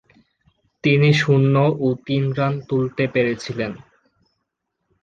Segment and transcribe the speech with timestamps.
[0.83, 1.55] তিনি শূন্য
[1.79, 3.71] ও তিন রান তুলতে পেরেছিলেন।